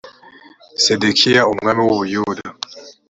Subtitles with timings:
[0.83, 2.43] sedekiyao umwami w’u buyuda